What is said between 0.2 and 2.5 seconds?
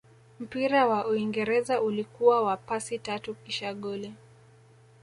mpira wa uingereza ulikuwa